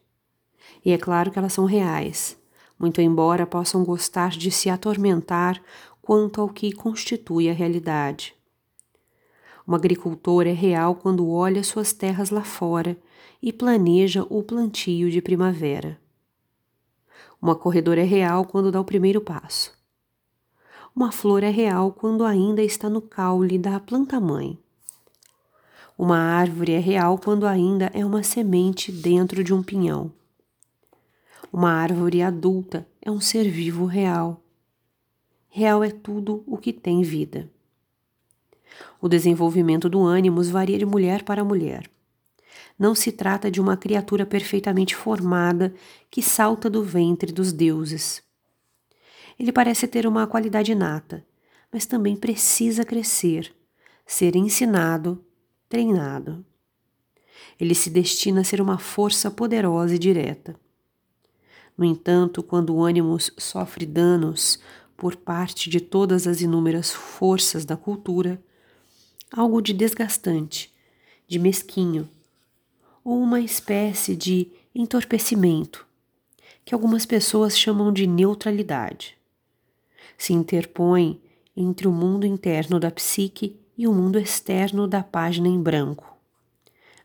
E 0.85 0.91
é 0.93 0.99
claro 0.99 1.31
que 1.31 1.39
elas 1.39 1.53
são 1.53 1.65
reais, 1.65 2.40
muito 2.81 3.03
embora 3.03 3.47
possam 3.47 3.85
gostar 3.85 4.31
de 4.31 4.51
se 4.51 4.71
atormentar 4.71 5.63
quanto 6.01 6.41
ao 6.41 6.49
que 6.49 6.73
constitui 6.73 7.51
a 7.51 7.53
realidade. 7.53 8.35
Um 9.69 9.75
agricultor 9.75 10.47
é 10.47 10.53
real 10.53 10.95
quando 10.95 11.29
olha 11.31 11.63
suas 11.63 11.93
terras 11.93 12.31
lá 12.31 12.43
fora 12.43 12.97
e 13.43 13.53
planeja 13.53 14.27
o 14.31 14.43
plantio 14.43 15.11
de 15.11 15.21
primavera. 15.21 16.01
Uma 17.41 17.55
corredora 17.55 18.01
é 18.01 18.05
real 18.05 18.47
quando 18.47 18.73
dá 18.73 18.81
o 18.81 18.85
primeiro 18.85 19.21
passo. 19.21 19.73
Uma 20.97 21.13
flor 21.13 21.43
é 21.43 21.51
real 21.51 21.93
quando 21.93 22.25
ainda 22.25 22.63
está 22.63 22.89
no 22.89 23.03
caule 23.03 23.59
da 23.59 23.79
planta-mãe. 23.79 24.59
Uma 25.97 26.19
árvore 26.19 26.73
é 26.73 26.79
real 26.79 27.19
quando 27.19 27.47
ainda 27.47 27.91
é 27.93 28.05
uma 28.05 28.23
semente 28.23 28.91
dentro 28.91 29.45
de 29.45 29.53
um 29.53 29.63
pinhão. 29.63 30.11
Uma 31.53 31.73
árvore 31.73 32.23
adulta 32.23 32.87
é 33.03 33.11
um 33.11 33.21
ser 33.21 33.51
vivo 33.51 33.85
real. 33.85 34.41
Real 35.49 35.83
é 35.83 35.91
tudo 35.91 36.45
o 36.47 36.57
que 36.57 36.73
tem 36.73 37.03
vida. 37.03 37.51
O 39.01 39.09
desenvolvimento 39.09 39.89
do 39.89 40.01
ânimos 40.01 40.49
varia 40.49 40.79
de 40.79 40.87
mulher 40.87 41.25
para 41.25 41.43
mulher. 41.43 41.91
Não 42.79 42.95
se 42.95 43.11
trata 43.11 43.51
de 43.51 43.61
uma 43.61 43.77
criatura 43.77 44.25
perfeitamente 44.25 44.95
formada 44.95 45.75
que 46.09 46.23
salta 46.23 46.71
do 46.71 46.85
ventre 46.85 47.33
dos 47.33 47.53
deuses. 47.53 48.23
Ele 49.37 49.51
parece 49.51 49.89
ter 49.89 50.07
uma 50.07 50.29
qualidade 50.29 50.71
inata, 50.71 51.27
mas 51.73 51.85
também 51.85 52.15
precisa 52.15 52.85
crescer, 52.85 53.53
ser 54.07 54.37
ensinado, 54.37 55.25
treinado. 55.69 56.45
Ele 57.59 57.75
se 57.75 57.91
destina 57.91 58.43
a 58.43 58.45
ser 58.45 58.61
uma 58.61 58.79
força 58.79 59.33
poderosa 59.33 59.97
e 59.97 59.99
direta. 59.99 60.55
No 61.81 61.87
entanto, 61.87 62.43
quando 62.43 62.75
o 62.75 62.85
ânimos 62.85 63.33
sofre 63.39 63.87
danos 63.87 64.61
por 64.99 65.17
parte 65.17 65.71
de 65.71 65.81
todas 65.81 66.27
as 66.27 66.43
inúmeras 66.43 66.93
forças 66.93 67.65
da 67.65 67.75
cultura, 67.75 68.39
algo 69.33 69.63
de 69.63 69.73
desgastante, 69.73 70.71
de 71.27 71.39
mesquinho, 71.39 72.07
ou 73.03 73.19
uma 73.19 73.41
espécie 73.41 74.15
de 74.15 74.49
entorpecimento, 74.75 75.87
que 76.67 76.75
algumas 76.75 77.07
pessoas 77.07 77.59
chamam 77.59 77.91
de 77.91 78.07
neutralidade. 78.07 79.17
Se 80.19 80.35
interpõe 80.35 81.19
entre 81.57 81.89
o 81.89 81.93
mundo 81.93 82.27
interno 82.27 82.79
da 82.79 82.91
psique 82.91 83.59
e 83.75 83.89
o 83.89 83.95
mundo 83.95 84.19
externo 84.19 84.87
da 84.87 85.03
página 85.03 85.49
em 85.49 85.59
branco, 85.59 86.15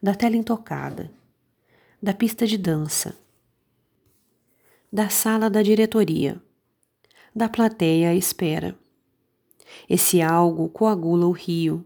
da 0.03 0.13
tela 0.13 0.35
intocada, 0.35 1.09
da 2.03 2.13
pista 2.13 2.45
de 2.45 2.57
dança, 2.57 3.15
da 4.95 5.09
sala 5.09 5.49
da 5.49 5.61
diretoria, 5.61 6.41
da 7.35 7.49
plateia 7.49 8.11
à 8.11 8.15
espera. 8.15 8.79
Esse 9.89 10.21
algo 10.21 10.69
coagula 10.69 11.27
o 11.27 11.33
rio, 11.33 11.85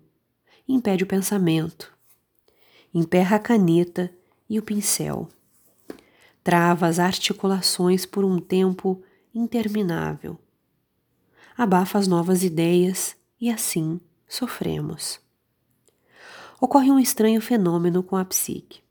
impede 0.68 1.06
o 1.06 1.08
pensamento, 1.08 1.92
emperra 2.94 3.38
a 3.38 3.40
caneta 3.40 4.14
e 4.48 4.60
o 4.60 4.62
pincel. 4.62 5.28
Trava 6.44 6.86
as 6.86 7.00
articulações 7.00 8.06
por 8.06 8.24
um 8.24 8.40
tempo 8.40 9.02
interminável. 9.34 10.38
Abafa 11.58 11.98
as 11.98 12.08
novas 12.08 12.44
ideias 12.44 13.16
e 13.42 13.50
assim 13.50 14.00
sofremos. 14.28 15.20
Ocorre 16.62 16.92
um 16.92 17.00
estranho 17.00 17.42
fenômeno 17.42 18.04
com 18.04 18.16
a 18.16 18.24
psique. 18.24 18.84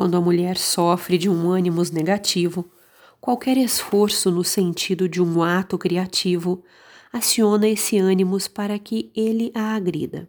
Quando 0.00 0.16
a 0.16 0.20
mulher 0.22 0.56
sofre 0.56 1.18
de 1.18 1.28
um 1.28 1.50
ânimos 1.50 1.90
negativo, 1.90 2.72
qualquer 3.20 3.58
esforço 3.58 4.30
no 4.30 4.42
sentido 4.42 5.06
de 5.06 5.20
um 5.20 5.42
ato 5.42 5.76
criativo 5.76 6.64
aciona 7.12 7.68
esse 7.68 7.98
ânimos 7.98 8.48
para 8.48 8.78
que 8.78 9.12
ele 9.14 9.52
a 9.54 9.74
agrida. 9.74 10.26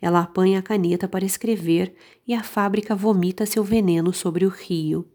Ela 0.00 0.20
apanha 0.20 0.60
a 0.60 0.62
caneta 0.62 1.06
para 1.06 1.26
escrever 1.26 1.94
e 2.26 2.32
a 2.32 2.42
fábrica 2.42 2.96
vomita 2.96 3.44
seu 3.44 3.62
veneno 3.62 4.14
sobre 4.14 4.46
o 4.46 4.48
rio. 4.48 5.06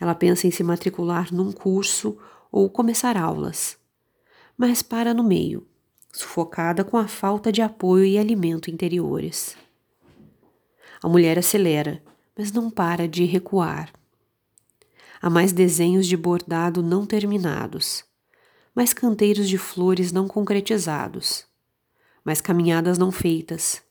Ela 0.00 0.14
pensa 0.14 0.46
em 0.46 0.52
se 0.52 0.62
matricular 0.62 1.34
num 1.34 1.50
curso 1.50 2.16
ou 2.52 2.70
começar 2.70 3.16
aulas, 3.16 3.76
mas 4.56 4.80
para 4.80 5.12
no 5.12 5.24
meio, 5.24 5.66
sufocada 6.12 6.84
com 6.84 6.96
a 6.96 7.08
falta 7.08 7.50
de 7.50 7.60
apoio 7.60 8.04
e 8.04 8.16
alimento 8.16 8.70
interiores. 8.70 9.56
A 11.02 11.08
mulher 11.08 11.38
acelera, 11.38 12.02
mas 12.36 12.52
não 12.52 12.70
para 12.70 13.08
de 13.08 13.24
recuar. 13.24 13.92
Há 15.20 15.28
mais 15.28 15.52
desenhos 15.52 16.06
de 16.06 16.16
bordado 16.16 16.82
não 16.82 17.06
terminados, 17.06 18.04
mais 18.74 18.92
canteiros 18.92 19.48
de 19.48 19.58
flores 19.58 20.12
não 20.12 20.26
concretizados 20.26 21.50
mais 22.24 22.40
caminhadas 22.40 22.98
não 22.98 23.10
feitas, 23.10 23.82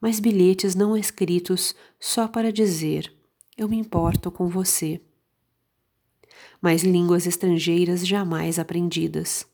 mais 0.00 0.18
bilhetes 0.18 0.74
não 0.74 0.96
escritos 0.96 1.74
só 1.98 2.26
para 2.26 2.52
dizer: 2.52 3.12
Eu 3.56 3.68
me 3.68 3.76
importo 3.76 4.30
com 4.30 4.48
você. 4.48 5.00
Mais 6.60 6.82
línguas 6.82 7.26
estrangeiras 7.26 8.06
jamais 8.06 8.58
aprendidas. 8.58 9.46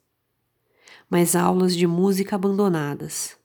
Mais 1.10 1.36
aulas 1.36 1.76
de 1.76 1.86
música 1.86 2.34
abandonadas. 2.36 3.36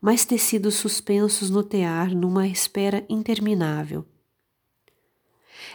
Mais 0.00 0.24
tecidos 0.24 0.76
suspensos 0.76 1.50
no 1.50 1.62
tear 1.62 2.14
numa 2.14 2.48
espera 2.48 3.04
interminável. 3.08 4.04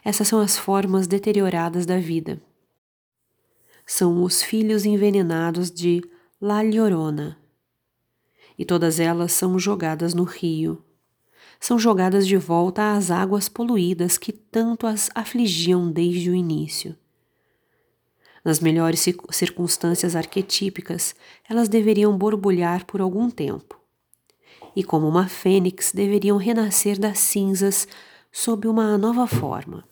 Essas 0.04 0.28
são 0.28 0.40
as 0.40 0.58
formas 0.58 1.06
deterioradas 1.06 1.86
da 1.86 1.98
vida. 1.98 2.42
São 3.86 4.24
os 4.24 4.42
filhos 4.42 4.84
envenenados 4.84 5.70
de 5.70 6.02
La 6.42 6.64
Llorona 6.64 7.38
e 8.58 8.66
todas 8.66 9.00
elas 9.00 9.32
são 9.32 9.60
jogadas 9.60 10.14
no 10.14 10.24
rio. 10.24 10.84
São 11.60 11.78
jogadas 11.78 12.28
de 12.28 12.38
volta 12.38 12.94
às 12.94 13.12
águas 13.12 13.48
poluídas 13.48 14.18
que 14.18 14.32
tanto 14.32 14.88
as 14.88 15.10
afligiam 15.14 15.92
desde 15.92 16.30
o 16.30 16.36
início. 16.36 16.96
Nas 18.44 18.60
melhores 18.60 19.04
circunstâncias 19.32 20.16
arquetípicas, 20.16 21.16
elas 21.50 21.68
deveriam 21.68 22.16
borbulhar 22.18 22.86
por 22.86 23.02
algum 23.02 23.30
tempo. 23.30 23.80
E 24.76 24.84
como 24.84 25.08
uma 25.08 25.28
fênix, 25.28 25.92
deveriam 25.94 26.38
renascer 26.38 27.00
das 27.00 27.20
cinzas 27.20 27.88
sob 28.32 28.68
uma 28.68 28.98
nova 28.98 29.26
forma. 29.26 29.86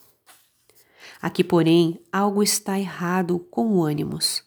Aqui, 1.22 1.44
porém, 1.44 2.02
algo 2.12 2.44
está 2.44 2.78
errado 2.78 3.40
com 3.50 3.78
o 3.78 3.84
ânimos 3.84 4.44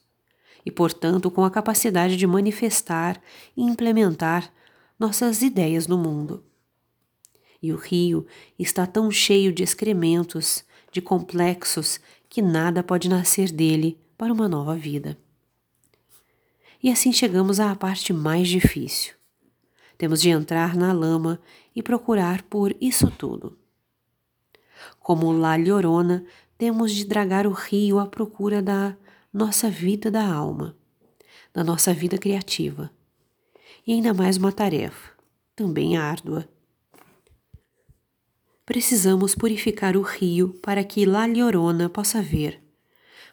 e, 0.66 0.70
portanto, 0.70 1.30
com 1.30 1.42
a 1.42 1.50
capacidade 1.50 2.16
de 2.16 2.26
manifestar 2.26 3.18
e 3.56 3.62
implementar 3.62 4.52
nossas 4.98 5.40
ideias 5.40 5.86
no 5.86 5.96
mundo. 5.96 6.44
E 7.62 7.72
o 7.72 7.76
rio 7.76 8.26
está 8.58 8.86
tão 8.86 9.10
cheio 9.10 9.52
de 9.52 9.62
excrementos, 9.62 10.64
de 10.92 11.00
complexos, 11.00 11.98
que 12.28 12.42
nada 12.42 12.82
pode 12.82 13.08
nascer 13.08 13.50
dele 13.50 13.98
para 14.18 14.32
uma 14.32 14.48
nova 14.48 14.74
vida. 14.74 15.16
E 16.82 16.90
assim 16.90 17.12
chegamos 17.12 17.58
à 17.58 17.74
parte 17.74 18.12
mais 18.12 18.48
difícil. 18.48 19.15
Temos 19.98 20.20
de 20.20 20.28
entrar 20.28 20.76
na 20.76 20.92
lama 20.92 21.40
e 21.74 21.82
procurar 21.82 22.42
por 22.42 22.74
isso 22.80 23.10
tudo. 23.10 23.58
Como 25.00 25.32
La 25.32 25.56
Llorona, 25.56 26.24
temos 26.58 26.92
de 26.92 27.04
dragar 27.04 27.46
o 27.46 27.52
rio 27.52 27.98
à 27.98 28.06
procura 28.06 28.62
da 28.62 28.96
nossa 29.32 29.70
vida 29.70 30.10
da 30.10 30.26
alma, 30.26 30.76
da 31.52 31.62
nossa 31.64 31.92
vida 31.94 32.18
criativa. 32.18 32.90
E 33.86 33.92
ainda 33.92 34.12
mais 34.12 34.36
uma 34.36 34.52
tarefa, 34.52 35.12
também 35.54 35.96
árdua. 35.96 36.48
Precisamos 38.64 39.34
purificar 39.34 39.96
o 39.96 40.02
rio 40.02 40.48
para 40.60 40.82
que 40.82 41.06
La 41.06 41.26
Llorona 41.26 41.88
possa 41.88 42.20
ver, 42.20 42.60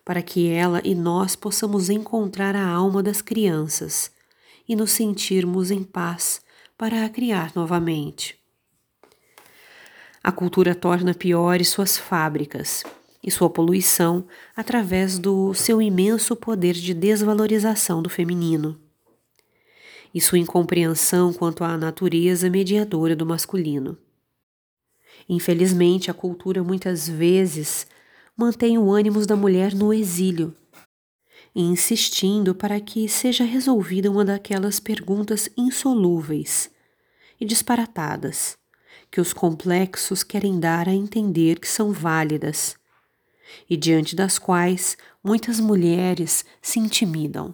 para 0.06 0.22
que 0.22 0.48
ela 0.48 0.82
e 0.84 0.94
nós 0.94 1.36
possamos 1.36 1.90
encontrar 1.90 2.56
a 2.56 2.68
alma 2.68 3.02
das 3.02 3.22
crianças 3.22 4.12
e 4.68 4.76
nos 4.76 4.92
sentirmos 4.92 5.72
em 5.72 5.84
paz 5.84 6.43
para 6.84 7.06
a 7.06 7.10
criar 7.10 7.54
novamente. 7.56 8.38
A 10.22 10.34
cultura 10.34 10.76
torna 10.76 11.14
piores 11.14 11.70
suas 11.70 11.98
fábricas 11.98 12.84
e 13.24 13.32
sua 13.32 13.50
poluição 13.50 14.28
através 14.54 15.18
do 15.18 15.54
seu 15.54 15.82
imenso 15.82 16.36
poder 16.36 16.74
de 16.74 16.94
desvalorização 16.94 18.04
do 18.04 18.10
feminino 18.10 18.78
e 20.14 20.20
sua 20.20 20.38
incompreensão 20.38 21.32
quanto 21.32 21.64
à 21.64 21.78
natureza 21.78 22.50
mediadora 22.50 23.16
do 23.16 23.26
masculino. 23.26 23.98
Infelizmente, 25.30 26.12
a 26.12 26.14
cultura 26.14 26.62
muitas 26.66 27.08
vezes 27.08 27.88
mantém 28.36 28.78
o 28.78 28.92
ânimo 28.92 29.26
da 29.26 29.38
mulher 29.38 29.74
no 29.74 29.94
exílio, 29.94 30.54
insistindo 31.56 32.54
para 32.54 32.78
que 32.82 33.08
seja 33.08 33.46
resolvida 33.46 34.12
uma 34.12 34.26
daquelas 34.26 34.82
perguntas 34.82 35.50
insolúveis 35.56 36.73
e 37.40 37.46
disparatadas 37.46 38.58
que 39.12 39.22
os 39.22 39.34
complexos 39.34 40.24
querem 40.24 40.60
dar 40.60 40.90
a 40.90 40.94
entender 40.94 41.60
que 41.60 41.68
são 41.68 41.92
válidas 41.92 42.76
e 43.70 43.78
diante 43.78 44.16
das 44.16 44.40
quais 44.40 44.98
muitas 45.24 45.60
mulheres 45.60 46.44
se 46.62 46.80
intimidam. 46.80 47.54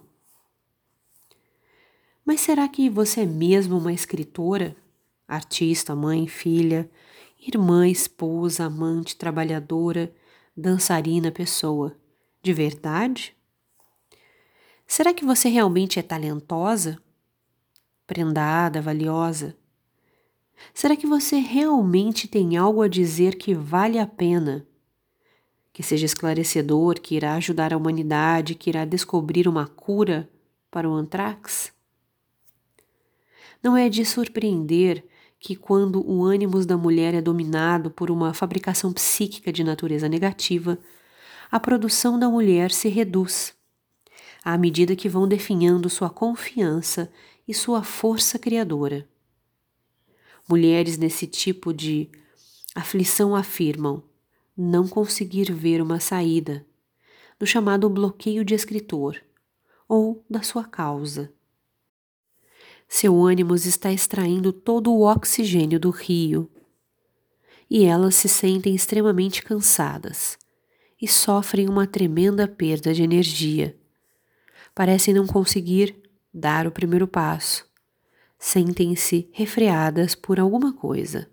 Mas 2.24 2.40
será 2.40 2.68
que 2.68 2.88
você 2.88 3.22
é 3.22 3.26
mesmo 3.26 3.78
uma 3.78 3.92
escritora, 3.92 4.76
artista, 5.26 5.94
mãe, 5.94 6.26
filha, 6.26 6.90
irmã, 7.38 7.88
esposa, 7.88 8.64
amante, 8.64 9.16
trabalhadora, 9.16 10.12
dançarina, 10.56 11.30
pessoa. 11.30 11.96
De 12.42 12.52
verdade? 12.52 13.36
Será 14.86 15.14
que 15.14 15.24
você 15.24 15.48
realmente 15.48 15.98
é 15.98 16.02
talentosa? 16.02 16.98
Prendada, 18.06 18.82
valiosa? 18.82 19.56
Será 20.72 20.96
que 20.96 21.06
você 21.06 21.38
realmente 21.38 22.28
tem 22.28 22.56
algo 22.56 22.82
a 22.82 22.88
dizer 22.88 23.36
que 23.36 23.54
vale 23.54 23.98
a 23.98 24.06
pena? 24.06 24.66
Que 25.72 25.82
seja 25.82 26.06
esclarecedor, 26.06 27.00
que 27.00 27.14
irá 27.14 27.34
ajudar 27.34 27.72
a 27.72 27.76
humanidade, 27.76 28.54
que 28.54 28.70
irá 28.70 28.84
descobrir 28.84 29.48
uma 29.48 29.66
cura 29.66 30.28
para 30.70 30.88
o 30.88 30.92
antrax? 30.92 31.72
Não 33.62 33.76
é 33.76 33.88
de 33.88 34.04
surpreender 34.04 35.04
que, 35.38 35.56
quando 35.56 36.06
o 36.06 36.22
ânimo 36.22 36.64
da 36.64 36.76
mulher 36.76 37.14
é 37.14 37.20
dominado 37.20 37.90
por 37.90 38.10
uma 38.10 38.32
fabricação 38.34 38.92
psíquica 38.92 39.52
de 39.52 39.64
natureza 39.64 40.08
negativa, 40.08 40.78
a 41.50 41.58
produção 41.58 42.18
da 42.18 42.28
mulher 42.28 42.70
se 42.70 42.88
reduz, 42.88 43.54
à 44.44 44.56
medida 44.56 44.94
que 44.94 45.08
vão 45.08 45.26
definhando 45.26 45.90
sua 45.90 46.08
confiança 46.08 47.10
e 47.48 47.52
sua 47.52 47.82
força 47.82 48.38
criadora. 48.38 49.09
Mulheres 50.50 50.98
nesse 50.98 51.28
tipo 51.28 51.72
de 51.72 52.10
aflição 52.74 53.36
afirmam 53.36 54.02
não 54.56 54.88
conseguir 54.88 55.52
ver 55.52 55.80
uma 55.80 56.00
saída, 56.00 56.66
no 57.38 57.46
chamado 57.46 57.88
bloqueio 57.88 58.44
de 58.44 58.52
escritor, 58.52 59.22
ou 59.88 60.24
da 60.28 60.42
sua 60.42 60.64
causa. 60.64 61.32
Seu 62.88 63.22
ânimo 63.22 63.54
está 63.54 63.92
extraindo 63.92 64.52
todo 64.52 64.92
o 64.92 65.02
oxigênio 65.02 65.78
do 65.78 65.90
rio, 65.90 66.50
e 67.70 67.84
elas 67.84 68.16
se 68.16 68.28
sentem 68.28 68.74
extremamente 68.74 69.44
cansadas 69.44 70.36
e 71.00 71.06
sofrem 71.06 71.68
uma 71.68 71.86
tremenda 71.86 72.48
perda 72.48 72.92
de 72.92 73.04
energia. 73.04 73.78
Parecem 74.74 75.14
não 75.14 75.28
conseguir 75.28 75.94
dar 76.34 76.66
o 76.66 76.72
primeiro 76.72 77.06
passo 77.06 77.69
sentem-se 78.40 79.28
refreadas 79.32 80.16
por 80.16 80.40
alguma 80.40 80.72
coisa. 80.72 81.28